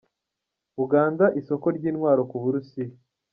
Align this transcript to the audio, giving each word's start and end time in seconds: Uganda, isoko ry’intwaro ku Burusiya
Uganda, 0.83 1.25
isoko 1.39 1.65
ry’intwaro 1.77 2.21
ku 2.29 2.37
Burusiya 2.41 2.93